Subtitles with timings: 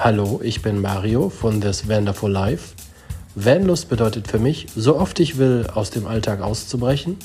[0.00, 2.76] Hallo, ich bin Mario von This Wonderful Life.
[3.34, 7.16] Vanlust bedeutet für mich, so oft ich will, aus dem Alltag auszubrechen,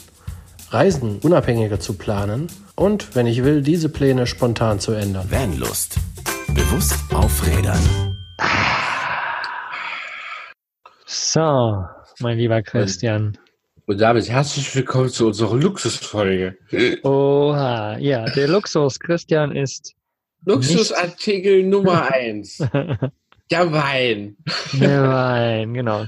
[0.71, 5.29] Reisen unabhängiger zu planen und, wenn ich will, diese Pläne spontan zu ändern.
[5.29, 5.97] Vanlust.
[6.47, 7.79] Bewusst aufrädern.
[11.05, 11.85] So,
[12.21, 13.37] mein lieber Christian.
[13.85, 16.57] Und damit herzlich willkommen zu unserer Luxusfolge.
[17.03, 19.93] Oha, ja, der Luxus, Christian, ist
[20.45, 22.57] Luxusartikel Nummer eins.
[23.51, 24.37] Der Wein.
[24.73, 26.05] der Wein, genau.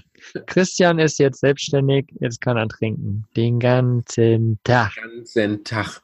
[0.47, 3.25] Christian ist jetzt selbstständig, jetzt kann er trinken.
[3.35, 4.95] Den ganzen Tag.
[4.95, 6.01] Ganzen Tag.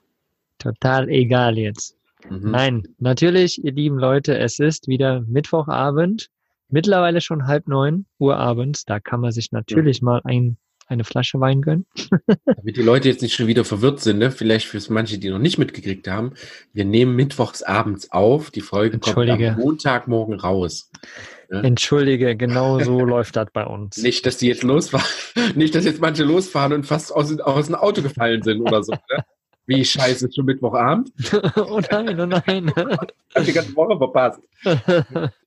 [0.59, 1.95] Total egal jetzt.
[2.29, 2.51] Mhm.
[2.51, 6.29] Nein, natürlich, ihr lieben Leute, es ist wieder Mittwochabend.
[6.69, 8.85] Mittlerweile schon halb neun Uhr abends.
[8.85, 10.57] Da kann man sich natürlich mal ein,
[10.91, 11.85] eine Flasche Wein gönnen.
[12.45, 14.31] Damit die Leute jetzt nicht schon wieder verwirrt sind, ne?
[14.31, 16.33] vielleicht für manche, die noch nicht mitgekriegt haben.
[16.73, 18.51] Wir nehmen mittwochs abends auf.
[18.51, 20.91] Die Folge kommt am Montagmorgen raus.
[21.49, 23.97] Entschuldige, genau so läuft das bei uns.
[23.97, 25.05] Nicht, dass die jetzt losfahren.
[25.55, 28.93] Nicht, dass jetzt manche losfahren und fast aus, aus dem Auto gefallen sind oder so.
[28.93, 29.23] Ne?
[29.65, 31.11] Wie scheiße, ist schon Mittwochabend?
[31.55, 32.71] oh nein, oh nein.
[33.35, 34.39] Hab die ganze Woche verpasst.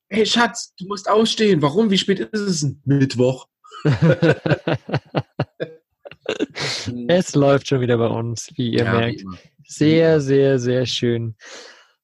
[0.09, 1.61] Hey Schatz, du musst ausstehen.
[1.63, 1.91] Warum?
[1.91, 2.81] Wie spät ist es denn?
[2.85, 3.49] Mittwoch.
[7.09, 9.25] Es läuft schon wieder bei uns, wie ihr Ja, merkt.
[9.67, 11.37] Sehr, sehr, sehr schön.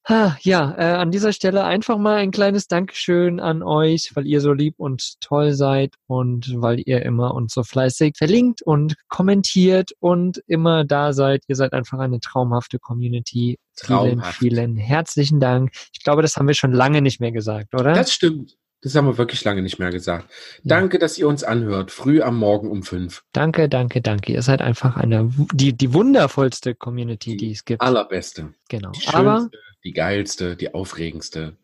[0.08, 4.40] Ha, Ja, äh, an dieser Stelle einfach mal ein kleines Dankeschön an euch, weil ihr
[4.40, 9.92] so lieb und toll seid und weil ihr immer uns so fleißig verlinkt und kommentiert
[10.00, 11.44] und immer da seid.
[11.48, 13.58] Ihr seid einfach eine traumhafte Community.
[13.76, 14.38] Vielen, Traumhaft.
[14.38, 15.70] vielen herzlichen Dank.
[15.92, 17.92] Ich glaube, das haben wir schon lange nicht mehr gesagt, oder?
[17.92, 18.56] Das stimmt.
[18.82, 20.30] Das haben wir wirklich lange nicht mehr gesagt.
[20.64, 21.90] Danke, dass ihr uns anhört.
[21.90, 23.22] Früh am Morgen um fünf.
[23.32, 24.32] danke, danke, danke.
[24.32, 27.82] Ihr seid einfach eine, die, die wundervollste Community, die es gibt.
[27.82, 28.54] Allerbeste.
[28.68, 28.90] Genau.
[28.92, 31.56] Die Aber schönste, die geilste, die aufregendste,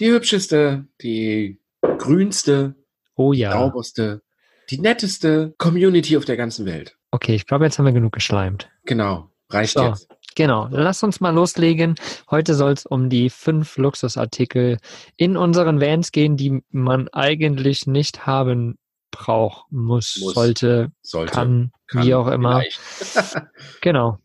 [0.00, 1.60] die hübscheste, die
[1.98, 2.74] grünste,
[3.14, 3.52] oh ja.
[3.52, 4.22] sauberste,
[4.70, 6.96] die netteste Community auf der ganzen Welt.
[7.10, 8.70] Okay, ich glaube, jetzt haben wir genug geschleimt.
[8.84, 9.30] Genau.
[9.50, 9.86] Reicht So.
[9.86, 10.08] jetzt.
[10.38, 11.96] Genau, lass uns mal loslegen.
[12.30, 14.78] Heute soll es um die fünf Luxusartikel
[15.16, 18.78] in unseren Vans gehen, die man eigentlich nicht haben
[19.10, 20.34] braucht, muss, Muss.
[20.34, 21.32] sollte, Sollte.
[21.32, 22.62] kann, kann, wie auch immer.
[23.80, 24.18] Genau.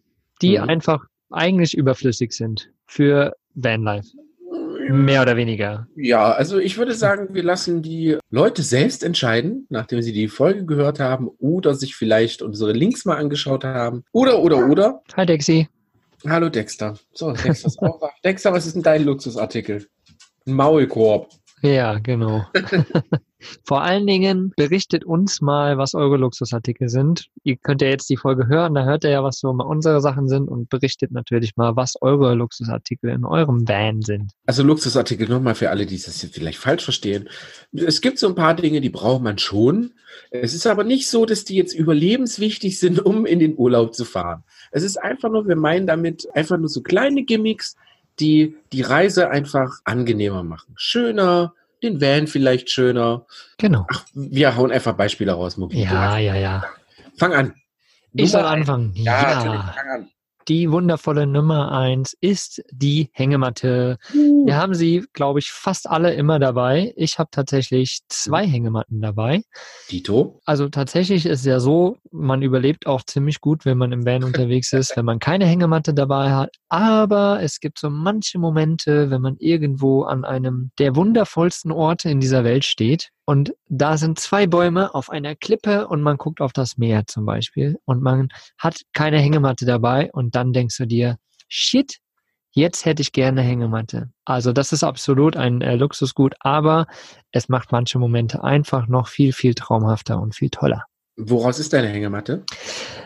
[0.43, 0.69] Die Mhm.
[0.69, 4.09] einfach eigentlich überflüssig sind für Vanlife.
[4.91, 5.87] Mehr oder weniger.
[5.95, 10.63] Ja, also ich würde sagen, wir lassen die Leute selbst entscheiden, nachdem sie die Folge
[10.67, 14.03] gehört haben oder sich vielleicht unsere Links mal angeschaut haben.
[14.11, 15.01] Oder, oder, oder.
[15.17, 15.67] Hi Dexy.
[16.27, 16.97] Hallo Dexter.
[17.13, 18.11] So, Dexter ist auch wach.
[18.23, 19.87] Dexter, was ist denn dein Luxusartikel?
[20.45, 21.29] Ein Maulkorb.
[21.61, 22.45] Ja, genau.
[23.65, 27.27] Vor allen Dingen berichtet uns mal, was eure Luxusartikel sind.
[27.43, 30.01] Ihr könnt ja jetzt die Folge hören, da hört ihr ja, was so mal unsere
[30.01, 34.31] Sachen sind und berichtet natürlich mal, was eure Luxusartikel in eurem Van sind.
[34.45, 37.29] Also Luxusartikel nochmal für alle, die das jetzt vielleicht falsch verstehen.
[37.71, 39.93] Es gibt so ein paar Dinge, die braucht man schon.
[40.31, 44.05] Es ist aber nicht so, dass die jetzt überlebenswichtig sind, um in den Urlaub zu
[44.05, 44.43] fahren.
[44.73, 47.75] Es ist einfach nur, wir meinen damit einfach nur so kleine Gimmicks,
[48.19, 50.73] die die Reise einfach angenehmer machen.
[50.75, 53.25] Schöner, den Van vielleicht schöner.
[53.57, 53.85] Genau.
[53.91, 55.83] Ach, wir hauen einfach Beispiele raus, Mugi.
[55.83, 56.63] Ja, ja, ja.
[57.17, 57.53] Fang an.
[58.13, 58.91] Ich soll anfangen.
[58.95, 60.09] Ja, Ja, natürlich, fang an.
[60.47, 63.97] Die wundervolle Nummer eins ist die Hängematte.
[64.11, 66.93] Wir haben sie, glaube ich, fast alle immer dabei.
[66.95, 69.43] Ich habe tatsächlich zwei Hängematten dabei.
[69.89, 70.41] Dito.
[70.45, 74.73] Also tatsächlich ist ja so, man überlebt auch ziemlich gut, wenn man im Van unterwegs
[74.73, 76.55] ist, wenn man keine Hängematte dabei hat.
[76.69, 82.19] Aber es gibt so manche Momente, wenn man irgendwo an einem der wundervollsten Orte in
[82.19, 86.53] dieser Welt steht und da sind zwei Bäume auf einer Klippe und man guckt auf
[86.53, 91.17] das Meer zum Beispiel und man hat keine Hängematte dabei und dann denkst du dir,
[91.47, 91.99] shit,
[92.51, 94.11] jetzt hätte ich gerne Hängematte.
[94.25, 96.87] Also das ist absolut ein äh, Luxusgut, aber
[97.31, 100.85] es macht manche Momente einfach noch viel, viel traumhafter und viel toller.
[101.15, 102.43] Woraus ist deine Hängematte?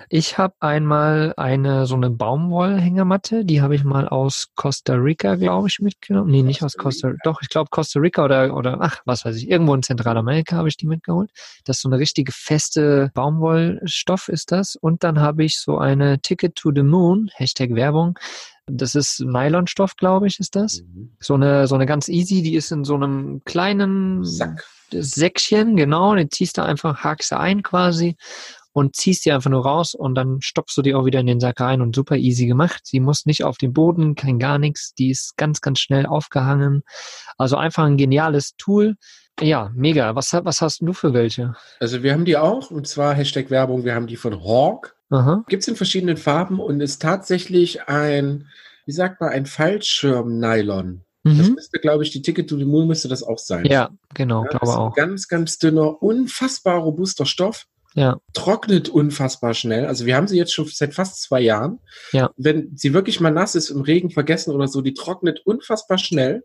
[0.09, 5.67] Ich habe einmal eine so eine Baumwollhängematte, die habe ich mal aus Costa Rica, glaube
[5.67, 6.31] ich, mitgenommen.
[6.31, 9.35] Nee, nicht aus Costa Costa Doch, ich glaube Costa Rica oder, oder ach, was weiß
[9.35, 11.31] ich, irgendwo in Zentralamerika habe ich die mitgeholt.
[11.65, 14.77] Das ist so eine richtige feste Baumwollstoff ist das.
[14.77, 18.17] Und dann habe ich so eine Ticket to the Moon, Hashtag Werbung.
[18.67, 20.81] Das ist Nylonstoff, glaube ich, ist das.
[20.81, 21.11] Mhm.
[21.19, 24.65] So eine, so eine ganz easy, die ist in so einem kleinen Sack.
[24.91, 28.15] Säckchen, genau, den ziehst du einfach, hakst du ein quasi
[28.77, 31.39] und ziehst die einfach nur raus und dann stopfst du die auch wieder in den
[31.39, 32.81] Sack rein und super easy gemacht.
[32.85, 36.83] Sie muss nicht auf den Boden, kein gar nichts, die ist ganz, ganz schnell aufgehangen.
[37.37, 38.95] Also einfach ein geniales Tool.
[39.41, 40.15] Ja, mega.
[40.15, 41.55] Was, was hast du für welche?
[41.79, 44.95] Also wir haben die auch, und zwar Hashtag Werbung, wir haben die von Hawk.
[45.47, 48.47] Gibt es in verschiedenen Farben und ist tatsächlich ein,
[48.85, 51.01] wie sagt man, ein Fallschirm-Nylon.
[51.37, 51.55] Das Mhm.
[51.55, 53.65] müsste, glaube ich, die Ticket to the Moon müsste das auch sein.
[53.65, 54.95] Ja, genau, Ja, das glaube ist ein auch.
[54.95, 57.65] ganz, ganz dünner, unfassbar robuster Stoff.
[57.95, 59.85] Ja, Trocknet unfassbar schnell.
[59.87, 61.79] Also wir haben sie jetzt schon seit fast zwei Jahren.
[62.11, 62.29] Ja.
[62.37, 66.43] Wenn sie wirklich mal nass ist, im Regen vergessen oder so, die trocknet unfassbar schnell.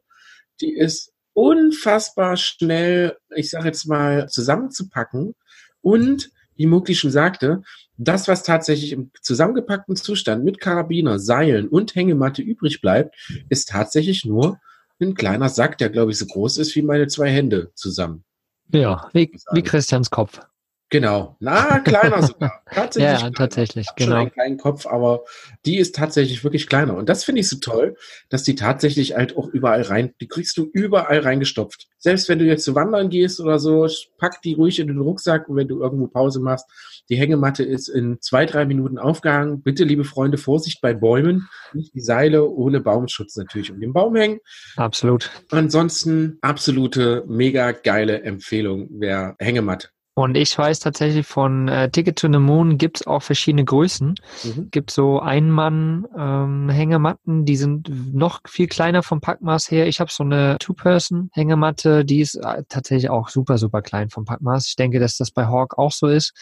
[0.63, 5.35] Die ist unfassbar schnell, ich sage jetzt mal, zusammenzupacken.
[5.83, 7.63] Und, wie Mugli schon sagte,
[7.99, 13.15] das, was tatsächlich im zusammengepackten Zustand mit Karabiner, Seilen und Hängematte übrig bleibt,
[13.51, 14.59] ist tatsächlich nur
[15.03, 18.25] ein kleiner Sack, der, glaube ich, so groß ist wie meine zwei Hände zusammen.
[18.73, 20.41] ja, wie, wie Christians Kopf.
[20.93, 21.37] Genau.
[21.41, 22.63] Na, kleiner sogar.
[22.71, 23.11] Tatsächlich.
[23.11, 23.35] Ja, kleiner.
[23.35, 24.21] tatsächlich, Ich hab schon genau.
[24.21, 25.25] einen kleinen Kopf, aber
[25.65, 26.95] die ist tatsächlich wirklich kleiner.
[26.99, 27.97] Und das finde ich so toll,
[28.29, 31.89] dass die tatsächlich halt auch überall rein, die kriegst du überall reingestopft.
[31.97, 35.49] Selbst wenn du jetzt zu wandern gehst oder so, pack die ruhig in den Rucksack
[35.49, 36.67] und wenn du irgendwo Pause machst,
[37.09, 39.63] die Hängematte ist in zwei, drei Minuten aufgehangen.
[39.63, 41.49] Bitte, liebe Freunde, Vorsicht bei Bäumen.
[41.73, 44.41] Nicht die Seile ohne Baumschutz natürlich um den Baum hängen.
[44.77, 45.31] Absolut.
[45.51, 49.89] Ansonsten absolute, mega geile Empfehlung, wer Hängematte.
[50.15, 54.17] Und ich weiß tatsächlich von äh, Ticket to the Moon gibt's auch verschiedene Größen.
[54.45, 54.69] Mhm.
[54.71, 59.87] Gibt so Ein-Mann-Hängematten, die sind noch viel kleiner vom Packmaß her.
[59.87, 64.69] Ich habe so eine Two-Person-Hängematte, die ist äh, tatsächlich auch super, super klein vom Packmaß.
[64.69, 66.35] Ich denke, dass das bei Hawk auch so ist.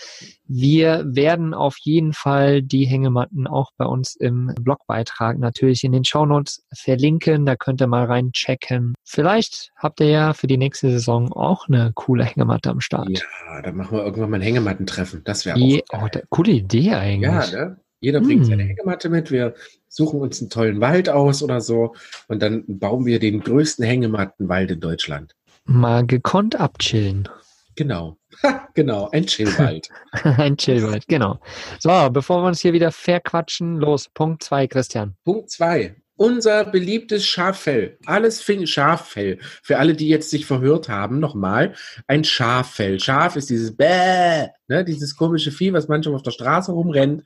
[0.48, 6.02] Wir werden auf jeden Fall die Hängematten auch bei uns im Blogbeitrag natürlich in den
[6.04, 7.46] Shownotes verlinken.
[7.46, 8.94] Da könnt ihr mal reinchecken.
[9.04, 13.22] Vielleicht habt ihr ja für die nächste Saison auch eine coole Hängematte am Start.
[13.46, 15.22] Ja, dann machen wir irgendwann mal ein Hängemattentreffen.
[15.24, 16.10] Das wäre Je, auch oh, geil.
[16.12, 17.30] da, coole Idee eigentlich.
[17.30, 17.80] Ja, ne?
[18.00, 18.50] Jeder bringt Hm.
[18.50, 19.30] seine Hängematte mit.
[19.30, 19.54] Wir
[19.88, 21.94] suchen uns einen tollen Wald aus oder so.
[22.28, 25.34] Und dann bauen wir den größten Hängemattenwald in Deutschland.
[25.64, 27.28] Mal gekonnt abchillen.
[27.76, 28.16] Genau.
[28.42, 29.90] Ha, genau, ein Chillwald.
[30.12, 31.40] Ein Chillwald, genau.
[31.78, 35.14] So, bevor wir uns hier wieder verquatschen, los, Punkt zwei, Christian.
[35.24, 35.94] Punkt zwei.
[36.20, 37.96] Unser beliebtes Schaffell.
[38.04, 39.38] Alles fing Schaffell.
[39.62, 41.74] Für alle, die jetzt sich verhört haben, nochmal.
[42.08, 43.00] Ein Schaffell.
[43.00, 47.24] Schaf ist dieses Bäh, ne, dieses komische Vieh, was manchmal auf der Straße rumrennt.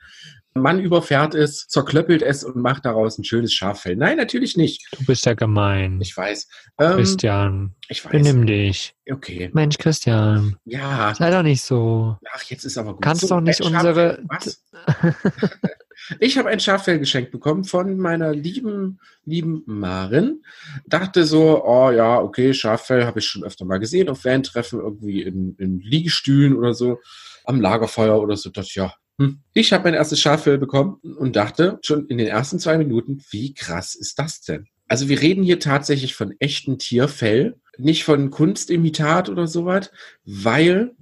[0.56, 3.96] Man überfährt es, zerklöppelt es und macht daraus ein schönes Schaffell.
[3.96, 4.86] Nein, natürlich nicht.
[4.96, 6.00] Du bist ja gemein.
[6.00, 6.46] Ich weiß.
[6.78, 8.12] Ähm, Christian, ich weiß.
[8.12, 8.94] benimm dich.
[9.10, 9.50] Okay.
[9.52, 11.12] Mensch, Christian, Ja.
[11.16, 12.16] sei doch nicht so.
[12.32, 13.02] Ach, jetzt ist aber gut.
[13.02, 14.22] Kannst doch nicht unsere-.
[14.28, 14.62] Was?
[16.20, 20.42] ich habe ein Schaffell geschenkt bekommen von meiner lieben, lieben Marin.
[20.86, 25.22] Dachte so, oh ja, okay, Schaffell habe ich schon öfter mal gesehen auf Van-Treffen, irgendwie
[25.22, 27.00] in, in Liegestühlen oder so,
[27.44, 28.50] am Lagerfeuer oder so.
[28.50, 29.40] Dachte ja, hm.
[29.52, 33.54] Ich habe mein erstes Schaffell bekommen und dachte schon in den ersten zwei Minuten, wie
[33.54, 34.66] krass ist das denn?
[34.88, 39.90] Also wir reden hier tatsächlich von echten Tierfell, nicht von Kunstimitat oder sowas,
[40.24, 40.94] weil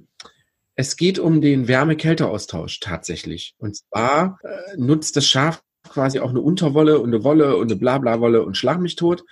[0.75, 3.55] es geht um den Wärme-Kälte-Austausch tatsächlich.
[3.59, 7.79] Und zwar äh, nutzt das Schaf quasi auch eine Unterwolle und eine Wolle und eine
[7.79, 9.25] Blabla-Wolle und schlag mich tot.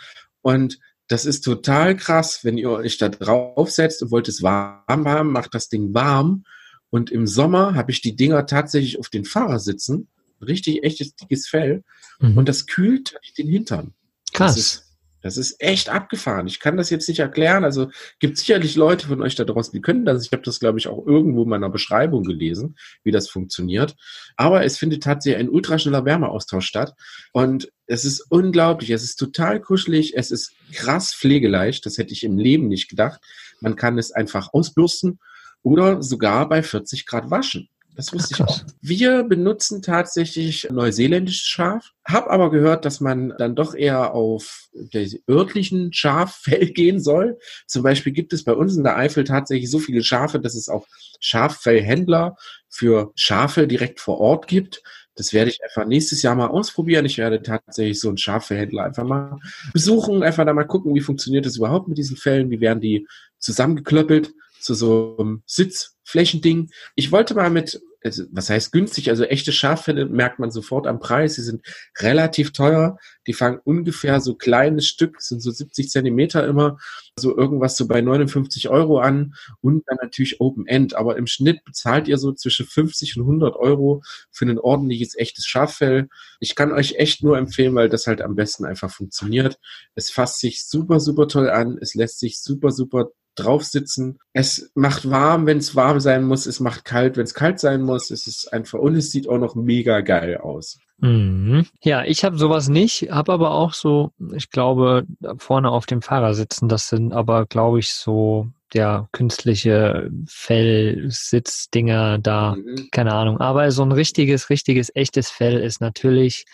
[0.43, 0.79] Und
[1.09, 5.55] das ist total krass, wenn ihr euch da draufsetzt und wollt es warm haben, macht
[5.55, 6.45] das Ding warm.
[6.91, 10.09] Und im Sommer habe ich die Dinger tatsächlich auf den Fahrersitzen.
[10.41, 11.85] Richtig echtes, dickes Fell.
[12.19, 12.39] Mhm.
[12.39, 13.95] Und das kühlt den Hintern.
[14.33, 14.90] Krass.
[15.23, 16.47] Das ist, echt abgefahren.
[16.47, 17.65] Ich kann das jetzt nicht erklären.
[17.65, 20.25] Also gibt sicherlich Leute von euch da draußen, die können das.
[20.25, 23.97] Ich habe das, glaube ich, auch irgendwo in meiner Beschreibung gelesen, wie das funktioniert.
[24.37, 26.95] Aber es findet tatsächlich ein ultraschneller Wärmeaustausch statt.
[27.33, 28.91] Und es ist unglaublich.
[28.91, 30.17] Es ist total kuschelig.
[30.17, 31.87] Es ist krass pflegeleicht.
[31.87, 33.21] Das hätte ich im Leben nicht gedacht.
[33.61, 35.19] Man kann es einfach ausbürsten
[35.63, 37.69] oder sogar bei 40 Grad waschen.
[37.97, 38.61] Das wusste ich auch.
[38.81, 45.07] Wir benutzen tatsächlich neuseeländisches Schaf, hab aber gehört, dass man dann doch eher auf der
[45.29, 47.39] örtlichen Schaffell gehen soll.
[47.67, 50.69] Zum Beispiel gibt es bei uns in der Eifel tatsächlich so viele Schafe, dass es
[50.69, 50.87] auch
[51.21, 52.37] Schaffellhändler
[52.69, 54.83] für Schafe direkt vor Ort gibt.
[55.17, 57.05] Das werde ich einfach nächstes Jahr mal ausprobieren.
[57.05, 59.39] Ich werde tatsächlich so einen Schafehändler einfach mal
[59.73, 63.07] besuchen, einfach da mal gucken, wie funktioniert das überhaupt mit diesen Fällen, wie werden die
[63.39, 66.71] zusammengeklöppelt zu so einem Sitzflächending.
[66.95, 71.01] Ich wollte mal mit, also, was heißt günstig, also echte Schaffelle merkt man sofort am
[71.01, 71.35] Preis.
[71.35, 71.63] Sie sind
[71.99, 72.99] relativ teuer.
[73.27, 76.79] Die fangen ungefähr so kleines Stück, sind so 70 Zentimeter immer,
[77.19, 80.95] so irgendwas so bei 59 Euro an und dann natürlich Open End.
[80.95, 85.47] Aber im Schnitt bezahlt ihr so zwischen 50 und 100 Euro für ein ordentliches, echtes
[85.47, 86.09] Schaffell.
[86.39, 89.59] Ich kann euch echt nur empfehlen, weil das halt am besten einfach funktioniert.
[89.95, 91.77] Es fasst sich super, super toll an.
[91.81, 94.19] Es lässt sich super, super drauf sitzen.
[94.33, 96.47] Es macht warm, wenn es warm sein muss.
[96.47, 98.11] Es macht kalt, wenn es kalt sein muss.
[98.11, 100.79] Es ist einfach und es sieht auch noch mega geil aus.
[100.99, 101.67] Mhm.
[101.83, 105.07] Ja, ich habe sowas nicht, habe aber auch so, ich glaube,
[105.39, 112.55] vorne auf dem Fahrer sitzen, das sind aber, glaube ich, so ja, künstliche Fellsitzdinger da,
[112.57, 112.89] Mhm.
[112.91, 113.41] keine Ahnung.
[113.41, 116.45] Aber so ein richtiges, richtiges, echtes Fell ist natürlich,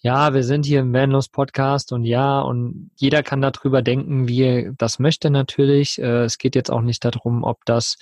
[0.00, 4.42] ja, wir sind hier im Vanlos Podcast und ja, und jeder kann darüber denken, wie
[4.42, 5.98] er das möchte natürlich.
[5.98, 7.96] Äh, Es geht jetzt auch nicht darum, ob das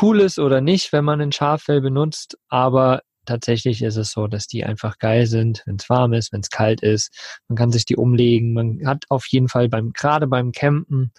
[0.00, 4.46] cool ist oder nicht, wenn man ein Schaffell benutzt, aber tatsächlich ist es so, dass
[4.46, 7.10] die einfach geil sind, wenn es warm ist, wenn es kalt ist.
[7.48, 8.52] Man kann sich die umlegen.
[8.52, 11.10] Man hat auf jeden Fall beim, gerade beim Campen,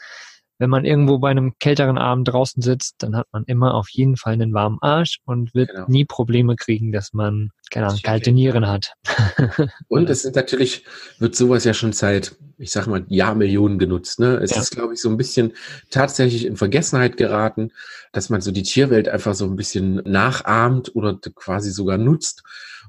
[0.57, 4.15] wenn man irgendwo bei einem kälteren Abend draußen sitzt, dann hat man immer auf jeden
[4.17, 5.85] Fall einen warmen Arsch und wird Genau.
[5.87, 8.31] nie Probleme kriegen, dass man, keine Ahnung, kalte.
[8.31, 8.93] Nieren hat.
[9.87, 10.85] Und es sind natürlich,
[11.19, 14.19] wird sowas ja schon seit, ich sag mal, Jahrmillionen genutzt.
[14.19, 14.35] Ne?
[14.37, 14.61] Es Ja.
[14.61, 15.53] ist, glaube ich, so ein bisschen
[15.89, 17.71] tatsächlich in Vergessenheit geraten,
[18.13, 22.43] dass man so die Tierwelt einfach so ein bisschen nachahmt oder quasi sogar nutzt,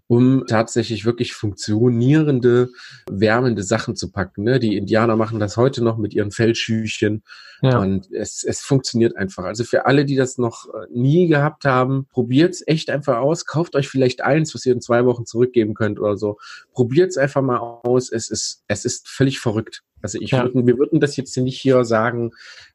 [0.08, 2.70] um tatsächlich wirklich funktionierende,
[3.10, 4.44] wärmende Sachen zu packen.
[4.44, 4.60] Ne?
[4.60, 7.22] Die Indianer machen das heute noch mit ihren Fellschüchen.
[7.62, 7.78] Ja.
[7.78, 9.44] Und es, es funktioniert einfach.
[9.44, 13.46] Also für alle, die das noch äh, nie gehabt haben, probiert's echt einfach aus.
[13.46, 16.38] Kauft euch vielleicht eins, was ihr in zwei Wochen zurückgeben könnt oder so.
[16.72, 18.12] Probiert's einfach mal aus.
[18.12, 19.82] Es ist, es ist völlig verrückt.
[20.02, 20.44] Also ich Ja.
[20.44, 22.32] würden, wir würden das jetzt nicht hier sagen,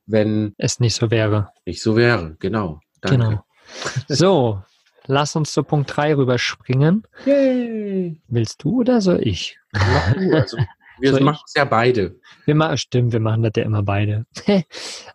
[0.07, 1.49] wenn Es nicht so wäre.
[1.65, 2.35] nicht so wäre.
[2.39, 2.81] Genau.
[3.01, 3.17] Danke.
[3.17, 3.43] Genau.
[4.09, 4.61] So,
[5.07, 7.03] lass uns zu Punkt 3 rüberspringen.
[7.25, 8.21] Yay.
[8.27, 9.57] Willst du oder soll ich?
[9.73, 10.33] Mach du.
[10.35, 10.57] Also,
[10.99, 11.25] wir Soll ich?
[11.25, 12.19] machen es ja beide.
[12.45, 14.25] Wir machen, stimmt, wir machen das ja immer beide.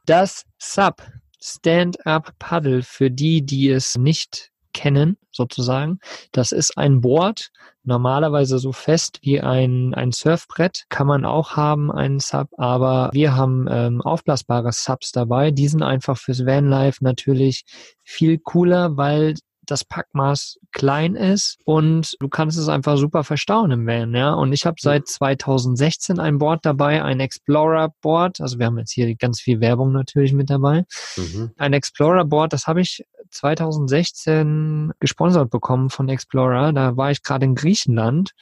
[0.06, 1.02] Das SUP,
[1.40, 6.00] Stand-Up Paddle, für die, die es nicht kennen, sozusagen.
[6.32, 7.50] Das ist ein Board,
[7.84, 13.36] normalerweise so fest wie ein, ein Surfbrett, kann man auch haben, einen Sub, aber wir
[13.36, 15.50] haben ähm, aufblasbare Subs dabei.
[15.52, 17.64] Die sind einfach fürs Vanlife natürlich
[18.02, 19.34] viel cooler, weil
[19.66, 24.32] das Packmaß klein ist und du kannst es einfach super verstauen im Van, ja.
[24.34, 28.40] Und ich habe seit 2016 ein Board dabei, ein Explorer Board.
[28.40, 30.84] Also wir haben jetzt hier ganz viel Werbung natürlich mit dabei.
[31.16, 31.50] Mhm.
[31.56, 36.72] Ein Explorer Board, das habe ich 2016 gesponsert bekommen von Explorer.
[36.72, 38.32] Da war ich gerade in Griechenland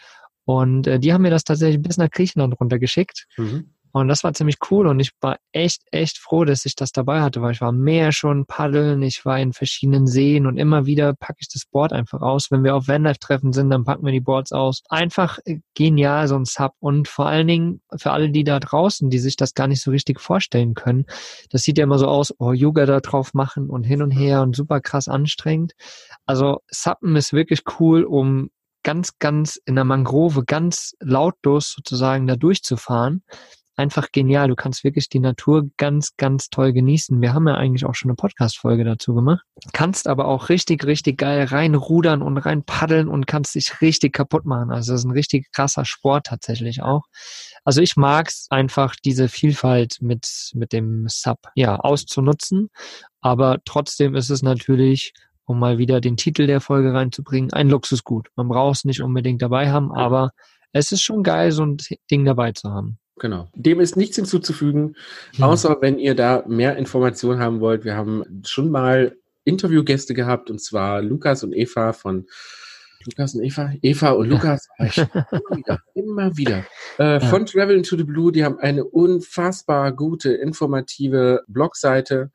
[0.44, 3.26] und äh, die haben mir das tatsächlich bis nach Griechenland runtergeschickt.
[3.36, 3.73] Mhm.
[3.94, 7.20] Und das war ziemlich cool und ich war echt, echt froh, dass ich das dabei
[7.20, 11.14] hatte, weil ich war mehr schon paddeln, ich war in verschiedenen Seen und immer wieder
[11.14, 12.50] packe ich das Board einfach aus.
[12.50, 14.82] Wenn wir auf Vanlife-Treffen sind, dann packen wir die Boards aus.
[14.88, 16.72] Einfach äh, genial, so ein Sub.
[16.80, 19.92] Und vor allen Dingen für alle, die da draußen, die sich das gar nicht so
[19.92, 21.04] richtig vorstellen können,
[21.50, 24.42] das sieht ja immer so aus, oh, Yoga da drauf machen und hin und her
[24.42, 25.74] und super krass anstrengend.
[26.26, 28.50] Also Suppen ist wirklich cool, um
[28.82, 33.22] ganz, ganz in der Mangrove, ganz lautlos sozusagen da durchzufahren
[33.76, 34.48] einfach genial.
[34.48, 37.20] Du kannst wirklich die Natur ganz, ganz toll genießen.
[37.20, 39.44] Wir haben ja eigentlich auch schon eine Podcast-Folge dazu gemacht.
[39.72, 44.44] Kannst aber auch richtig, richtig geil reinrudern und rein paddeln und kannst dich richtig kaputt
[44.44, 44.70] machen.
[44.70, 47.04] Also das ist ein richtig krasser Sport tatsächlich auch.
[47.64, 52.70] Also ich mag's einfach, diese Vielfalt mit, mit dem Sub, ja, auszunutzen.
[53.20, 55.12] Aber trotzdem ist es natürlich
[55.46, 58.28] um mal wieder den Titel der Folge reinzubringen, ein Luxusgut.
[58.36, 60.30] Man braucht es nicht unbedingt dabei haben, aber
[60.72, 61.76] es ist schon geil, so ein
[62.10, 62.98] Ding dabei zu haben.
[63.16, 63.48] Genau.
[63.54, 64.96] Dem ist nichts hinzuzufügen,
[65.36, 65.44] Hm.
[65.44, 67.84] außer wenn ihr da mehr Informationen haben wollt.
[67.84, 72.26] Wir haben schon mal Interviewgäste gehabt und zwar Lukas und Eva von
[73.06, 76.64] Lukas und Eva, Eva und Lukas, immer wieder, immer wieder.
[76.96, 82.30] Äh, Von Travel into the Blue, die haben eine unfassbar gute, informative Blogseite.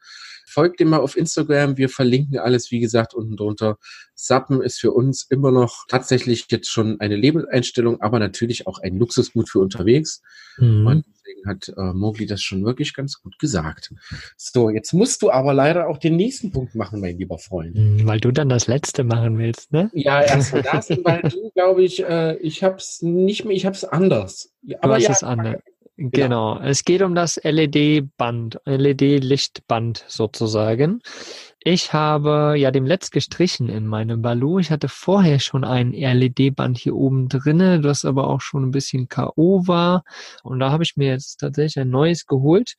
[0.50, 1.77] Folgt dem mal auf Instagram.
[1.77, 3.77] Wir verlinken alles, wie gesagt, unten drunter.
[4.15, 8.98] Sappen ist für uns immer noch tatsächlich jetzt schon eine Lebenseinstellung, aber natürlich auch ein
[8.98, 10.22] Luxusgut für unterwegs.
[10.58, 10.88] Mhm.
[10.88, 13.94] Und deswegen hat äh, Mowgli das schon wirklich ganz gut gesagt.
[14.38, 17.75] So, jetzt musst du aber leider auch den nächsten Punkt machen, mein lieber Freund.
[17.75, 19.89] Mhm, Weil du dann das letzte machen willst, ne?
[19.94, 24.51] Ja, erstmal das, weil du, glaube ich, äh, ich hab's nicht mehr, ich hab's anders.
[24.63, 25.62] Ja, Du hast ja, es andere.
[26.01, 26.58] Genau.
[26.60, 31.01] Es geht um das LED-Band, LED-Lichtband sozusagen.
[31.60, 34.60] Ich habe ja dem Letzt gestrichen in meinem Balu.
[34.60, 39.10] Ich hatte vorher schon ein LED-Band hier oben drinne, das aber auch schon ein bisschen
[39.10, 39.68] K.O.
[39.68, 40.03] war.
[40.41, 42.75] Und da habe ich mir jetzt tatsächlich ein neues geholt.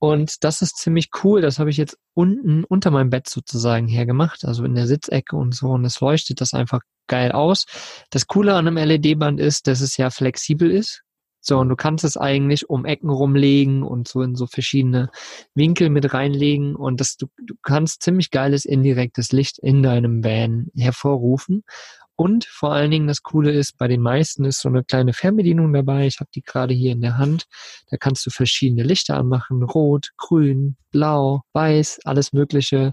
[0.00, 1.40] Und das ist ziemlich cool.
[1.40, 5.54] Das habe ich jetzt unten unter meinem Bett sozusagen hergemacht, also in der Sitzecke und
[5.54, 5.68] so.
[5.68, 7.66] Und es leuchtet das einfach geil aus.
[8.10, 11.04] Das Coole an einem LED-Band ist, dass es ja flexibel ist.
[11.40, 15.10] So, und du kannst es eigentlich um Ecken rumlegen und so in so verschiedene
[15.54, 20.66] Winkel mit reinlegen und das, du, du kannst ziemlich geiles indirektes Licht in deinem Van
[20.76, 21.64] hervorrufen.
[22.20, 25.72] Und vor allen Dingen das Coole ist, bei den meisten ist so eine kleine Fernbedienung
[25.72, 26.08] dabei.
[26.08, 27.44] Ich habe die gerade hier in der Hand.
[27.90, 29.62] Da kannst du verschiedene Lichter anmachen.
[29.62, 32.92] Rot, grün, blau, weiß, alles Mögliche.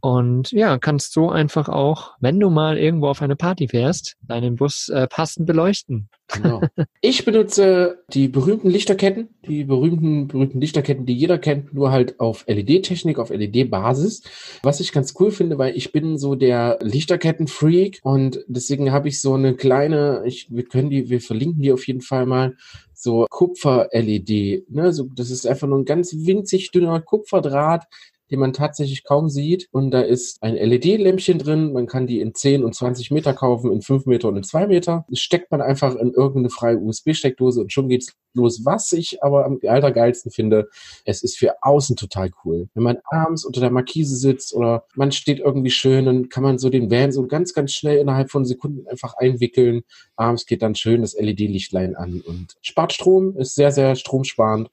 [0.00, 4.56] Und ja, kannst so einfach auch, wenn du mal irgendwo auf eine Party fährst, deinen
[4.56, 6.08] Bus äh, passend beleuchten.
[6.32, 6.60] Genau.
[7.02, 12.44] Ich benutze die berühmten Lichterketten, die berühmten, berühmten Lichterketten, die jeder kennt, nur halt auf
[12.46, 14.22] LED-Technik, auf LED-Basis.
[14.62, 19.22] Was ich ganz cool finde, weil ich bin so der Lichterketten-Freak und deswegen habe ich
[19.22, 22.54] so eine kleine, ich, wir können die, wir verlinken die auf jeden Fall mal,
[23.00, 24.70] so Kupfer-LED.
[24.70, 24.92] Ne?
[24.92, 27.84] So, das ist einfach nur ein ganz winzig dünner Kupferdraht,
[28.30, 29.68] den man tatsächlich kaum sieht.
[29.72, 31.72] Und da ist ein LED-Lämpchen drin.
[31.72, 34.66] Man kann die in 10 und 20 Meter kaufen, in 5 Meter und in 2
[34.66, 35.04] Meter.
[35.08, 38.64] Das steckt man einfach in irgendeine freie USB-Steckdose und schon geht's los.
[38.64, 40.68] Was ich aber am allergeilsten finde,
[41.04, 42.68] es ist für außen total cool.
[42.74, 46.58] Wenn man abends unter der Markise sitzt oder man steht irgendwie schön, dann kann man
[46.58, 49.82] so den Van so ganz, ganz schnell innerhalb von Sekunden einfach einwickeln.
[50.16, 54.70] Abends geht dann schön das LED-Lichtlein an und spart Strom, ist sehr, sehr stromsparend.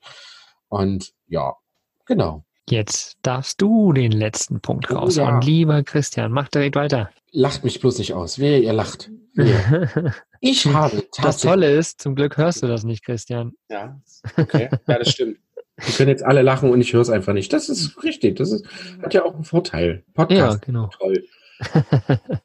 [0.70, 1.56] Und ja,
[2.06, 2.44] genau.
[2.70, 5.42] Jetzt darfst du den letzten Punkt Oh, raushauen.
[5.42, 5.48] ja.
[5.48, 7.10] Lieber Christian, mach direkt weiter.
[7.32, 8.40] Lacht mich bloß nicht aus.
[8.40, 9.10] Wehe, ihr lacht.
[9.34, 10.14] Wehe.
[10.40, 11.40] Ich habe Das.
[11.40, 13.54] Tolle ist, zum Glück hörst du das nicht, Christian.
[13.72, 14.00] Ja,
[14.38, 14.70] okay.
[14.88, 15.40] Ja, das stimmt.
[15.88, 17.52] Die können jetzt alle lachen und ich höre es einfach nicht.
[17.54, 18.36] Das ist richtig.
[18.36, 18.64] Das ist,
[19.02, 20.04] hat ja auch einen Vorteil.
[20.06, 20.62] Ja, Podcast.
[20.62, 20.90] genau.
[21.00, 21.24] Toll.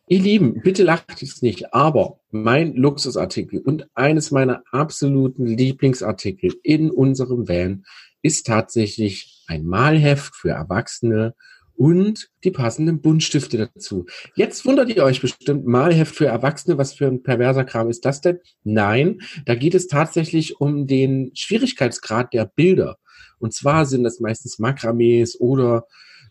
[0.07, 6.91] Ihr Lieben, bitte lacht jetzt nicht, aber mein Luxusartikel und eines meiner absoluten Lieblingsartikel in
[6.91, 7.85] unserem Van
[8.23, 11.35] ist tatsächlich ein Malheft für Erwachsene
[11.75, 14.07] und die passenden Buntstifte dazu.
[14.37, 18.21] Jetzt wundert ihr euch bestimmt, Malheft für Erwachsene, was für ein perverser Kram ist das
[18.21, 18.39] denn?
[18.63, 22.99] Nein, da geht es tatsächlich um den Schwierigkeitsgrad der Bilder.
[23.39, 25.87] Und zwar sind das meistens Makramees oder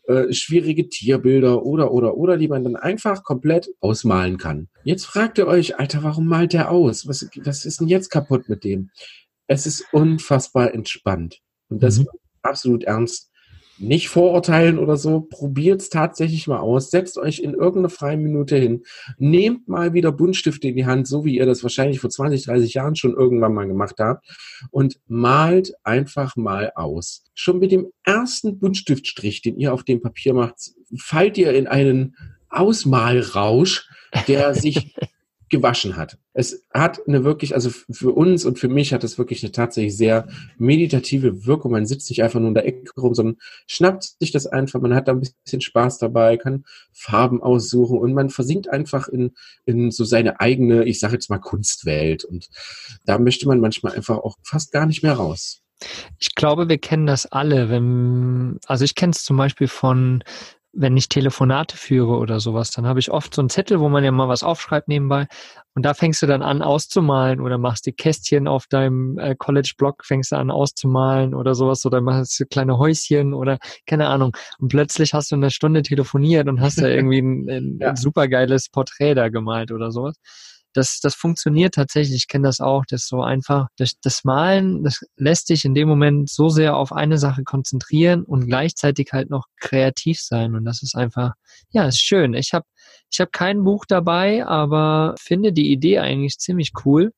[0.08, 4.70] äh, schwierige Tierbilder oder, oder, oder, die man dann einfach komplett ausmalen kann.
[4.84, 7.08] Jetzt fragt ihr euch, Alter, warum malt der aus?
[7.08, 8.90] Was, was ist denn jetzt kaputt mit dem?
[9.48, 11.40] Es ist unfassbar entspannt.
[11.70, 12.08] Und das Mhm.
[12.44, 13.32] Absolut ernst.
[13.82, 15.22] Nicht vorurteilen oder so.
[15.22, 16.92] Probiert's tatsächlich mal aus.
[16.92, 18.84] Setzt euch in irgendeine freie Minute hin.
[19.18, 22.76] Nehmt mal wieder Buntstifte in die Hand, so wie ihr das wahrscheinlich vor 20, 30
[22.76, 24.28] Jahren schon irgendwann mal gemacht habt.
[24.70, 27.24] Und malt einfach mal aus.
[27.34, 30.58] Schon mit dem ersten Buntstiftstrich, den ihr auf dem Papier macht,
[31.00, 32.16] fallt ihr in einen
[32.50, 33.90] Ausmalrausch,
[34.28, 34.94] der sich
[35.52, 36.18] gewaschen hat.
[36.34, 39.96] Es hat eine wirklich, also für uns und für mich hat es wirklich eine tatsächlich
[39.96, 40.28] sehr
[40.58, 41.74] meditative Wirkung.
[41.74, 44.82] Man sitzt nicht einfach nur in der Ecke rum, sondern schnappt sich das einfach.
[44.82, 49.36] Man hat da ein bisschen Spaß dabei, kann Farben aussuchen und man versinkt einfach in,
[49.66, 52.24] in so seine eigene, ich sage jetzt mal Kunstwelt.
[52.24, 52.48] Und
[53.06, 55.62] da möchte man manchmal einfach auch fast gar nicht mehr raus.
[56.18, 57.70] Ich glaube, wir kennen das alle.
[57.70, 60.24] Wenn, also ich kenne es zum Beispiel von,
[60.74, 64.04] wenn ich Telefonate führe oder sowas, dann habe ich oft so einen Zettel, wo man
[64.04, 65.28] ja mal was aufschreibt nebenbei.
[65.74, 70.06] Und da fängst du dann an auszumalen oder machst die Kästchen auf deinem äh, College-Blog,
[70.06, 74.36] fängst du an auszumalen oder sowas oder machst du kleine Häuschen oder keine Ahnung.
[74.60, 77.90] Und plötzlich hast du eine Stunde telefoniert und hast da irgendwie ein, ein, Ja.
[77.90, 80.16] ein supergeiles Porträt da gemalt oder sowas
[80.74, 82.16] das, das funktioniert tatsächlich.
[82.16, 82.86] Ich kenne das auch.
[82.88, 86.92] Das so einfach, das, das Malen, das lässt sich in dem Moment so sehr auf
[86.92, 90.56] eine Sache konzentrieren und gleichzeitig halt noch kreativ sein.
[90.56, 91.34] Und das ist einfach,
[91.72, 92.34] ja, ist schön.
[92.34, 92.66] Ich habe
[93.12, 97.12] ich hab kein Buch dabei, aber finde die Idee eigentlich ziemlich cool.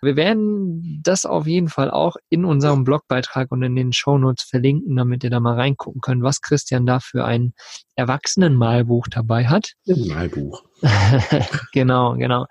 [0.00, 4.96] Wir werden das auf jeden Fall auch in unserem Blogbeitrag und in den Shownotes verlinken,
[4.96, 7.52] damit ihr da mal reingucken könnt, was Christian da für ein
[7.96, 9.72] Erwachsenenmalbuch dabei hat.
[9.88, 10.62] Ein Malbuch.
[11.72, 12.46] genau, genau.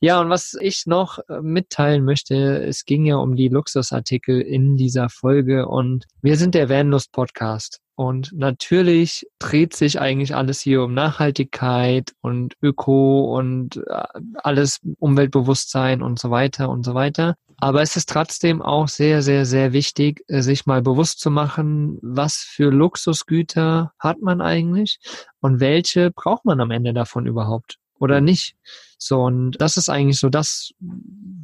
[0.00, 4.76] Ja, und was ich noch äh, mitteilen möchte, es ging ja um die Luxusartikel in
[4.76, 7.80] dieser Folge und wir sind der Vanlust Podcast.
[7.94, 14.04] Und natürlich dreht sich eigentlich alles hier um Nachhaltigkeit und Öko und äh,
[14.34, 17.36] alles Umweltbewusstsein und so weiter und so weiter.
[17.58, 21.98] Aber es ist trotzdem auch sehr, sehr, sehr wichtig, äh, sich mal bewusst zu machen,
[22.02, 24.98] was für Luxusgüter hat man eigentlich
[25.40, 28.56] und welche braucht man am Ende davon überhaupt oder nicht.
[28.98, 30.70] So, und das ist eigentlich so das,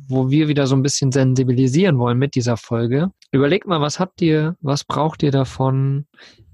[0.09, 3.11] wo wir wieder so ein bisschen sensibilisieren wollen mit dieser Folge.
[3.31, 6.07] Überlegt mal, was habt ihr, was braucht ihr davon?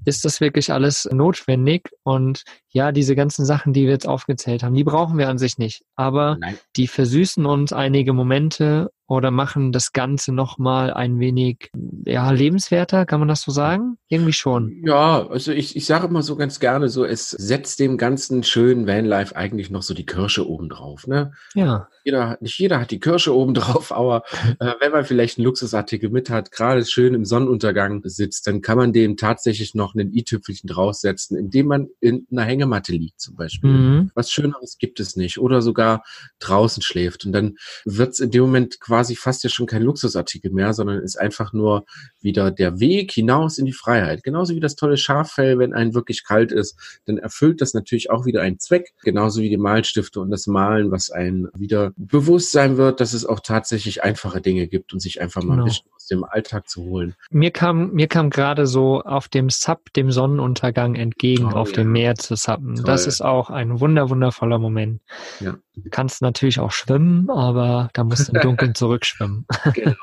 [0.04, 1.90] Ist das wirklich alles notwendig?
[2.02, 5.58] Und ja, diese ganzen Sachen, die wir jetzt aufgezählt haben, die brauchen wir an sich
[5.58, 5.82] nicht.
[5.96, 6.58] Aber Nein.
[6.76, 11.70] die versüßen uns einige Momente oder machen das Ganze nochmal ein wenig,
[12.04, 13.96] ja, lebenswerter, kann man das so sagen?
[14.08, 14.82] Irgendwie schon.
[14.84, 18.86] Ja, also ich, ich sage immer so ganz gerne so, es setzt dem ganzen schönen
[18.86, 21.06] Vanlife eigentlich noch so die Kirsche oben drauf.
[21.06, 21.32] Ne?
[21.54, 21.88] Ja.
[22.04, 24.24] Jeder, nicht jeder hat die Kirsche oben drauf, aber
[24.60, 28.76] äh, wenn man vielleicht einen Luxusartikel mit hat, gerade schön im Sonnenuntergang sitzt, dann kann
[28.76, 33.70] man dem tatsächlich noch einen i-Tüpfelchen draufsetzen, indem man in einer Hängematte liegt zum Beispiel.
[33.70, 34.10] Mhm.
[34.14, 35.38] Was Schöneres gibt es nicht.
[35.38, 36.04] Oder sogar
[36.40, 37.24] draußen schläft.
[37.24, 40.72] Und dann wird es in dem Moment quasi quasi fast ja schon kein Luxusartikel mehr,
[40.72, 41.84] sondern ist einfach nur
[42.20, 44.24] wieder der Weg hinaus in die Freiheit.
[44.24, 48.26] Genauso wie das tolle Schaffell, wenn ein wirklich kalt ist, dann erfüllt das natürlich auch
[48.26, 48.94] wieder einen Zweck.
[49.04, 53.24] Genauso wie die Malstifte und das Malen, was ein wieder bewusst sein wird, dass es
[53.24, 55.62] auch tatsächlich einfache Dinge gibt und sich einfach mal genau.
[55.62, 57.14] ein bisschen aus dem Alltag zu holen.
[57.30, 61.76] Mir kam, mir kam gerade so auf dem Sub dem Sonnenuntergang entgegen, oh, auf ja.
[61.76, 62.74] dem Meer zu sappen.
[62.74, 62.84] Toll.
[62.84, 65.02] Das ist auch ein wunder, wundervoller Moment.
[65.38, 65.56] Ja.
[65.90, 69.46] Kannst natürlich auch schwimmen, aber da musst du im Dunkeln zurückschwimmen.
[69.74, 69.94] Genau.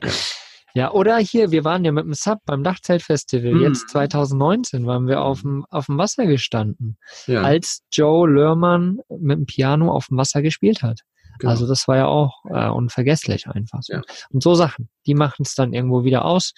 [0.74, 3.62] Ja, oder hier, wir waren ja mit dem Sub beim Dachzeltfestival, mhm.
[3.62, 7.42] jetzt 2019 waren wir auf dem, auf dem Wasser gestanden, ja.
[7.42, 11.00] als Joe Lörmann mit dem Piano auf dem Wasser gespielt hat.
[11.38, 11.52] Genau.
[11.52, 13.80] Also das war ja auch äh, unvergesslich einfach.
[13.82, 13.94] So.
[13.94, 14.02] Ja.
[14.30, 16.52] Und so Sachen, die machen es dann irgendwo wieder aus.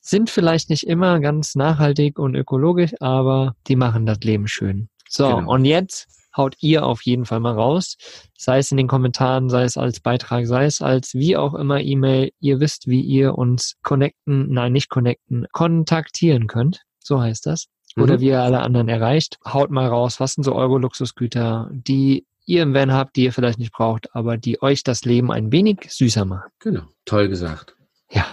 [0.00, 4.88] Sind vielleicht nicht immer ganz nachhaltig und ökologisch, aber die machen das Leben schön.
[5.08, 5.52] So, genau.
[5.52, 7.96] und jetzt haut ihr auf jeden Fall mal raus.
[8.36, 11.80] Sei es in den Kommentaren, sei es als Beitrag, sei es als wie auch immer
[11.80, 12.32] E-Mail.
[12.40, 16.82] Ihr wisst, wie ihr uns connecten, nein, nicht connecten, kontaktieren könnt.
[16.98, 17.66] So heißt das.
[17.96, 18.20] Oder mhm.
[18.20, 19.38] wie ihr alle anderen erreicht.
[19.44, 23.32] Haut mal raus, was sind so eure Luxusgüter, die ihr im Van habt, die ihr
[23.32, 26.50] vielleicht nicht braucht, aber die euch das Leben ein wenig süßer machen.
[26.60, 27.76] Genau, toll gesagt.
[28.10, 28.26] Ja.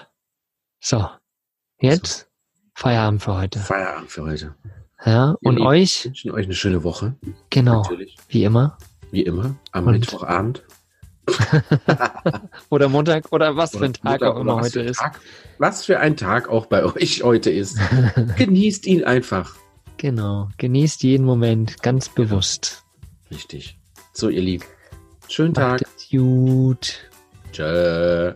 [0.80, 1.10] So,
[1.80, 2.26] jetzt so.
[2.76, 3.60] Feierabend für heute.
[3.60, 4.56] Feierabend für heute.
[5.06, 6.06] Ja, und Lieben, euch.
[6.06, 7.16] wünschen euch eine schöne Woche.
[7.50, 7.82] Genau.
[7.82, 8.16] Natürlich.
[8.30, 8.78] Wie immer.
[9.12, 9.56] Wie immer.
[9.72, 10.64] Am und Mittwochabend.
[12.70, 14.98] oder Montag oder was oder für ein Tag Montag, auch immer heute ist.
[15.00, 15.20] Tag,
[15.58, 17.78] was für ein Tag auch bei euch heute ist.
[18.38, 19.56] Genießt ihn einfach.
[19.98, 20.50] Genau.
[20.58, 22.84] Genießt jeden Moment ganz bewusst.
[23.32, 23.78] Richtig.
[24.12, 24.66] So, ihr Lieben.
[25.30, 25.82] Schönen Tag.
[25.82, 27.10] Macht es gut.
[27.52, 28.34] Tschö.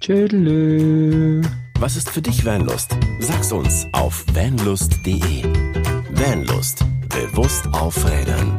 [0.00, 1.42] Tschüdelö.
[1.80, 2.96] Was ist für dich Vanlust?
[3.20, 5.67] Sag's uns auf vanlust.de.
[6.18, 6.84] Vanlust.
[7.08, 8.56] Bewusst aufrädern.